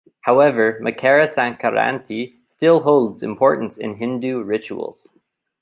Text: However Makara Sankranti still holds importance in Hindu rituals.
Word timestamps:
However 0.21 0.79
Makara 0.81 1.27
Sankranti 1.27 2.33
still 2.47 2.79
holds 2.79 3.21
importance 3.21 3.77
in 3.77 3.97
Hindu 3.97 4.41
rituals. 4.41 5.19